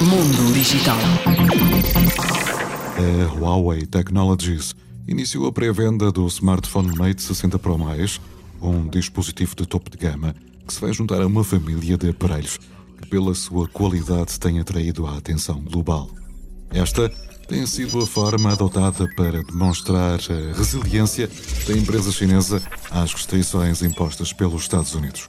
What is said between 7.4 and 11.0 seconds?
Pro+, um dispositivo de topo de gama que se vai